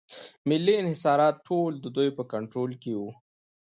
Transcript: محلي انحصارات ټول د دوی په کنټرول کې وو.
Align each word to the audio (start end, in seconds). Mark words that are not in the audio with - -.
محلي 0.47 0.73
انحصارات 0.81 1.35
ټول 1.47 1.71
د 1.79 1.85
دوی 1.95 2.09
په 2.17 2.23
کنټرول 2.33 2.71
کې 2.81 2.93
وو. 2.99 3.09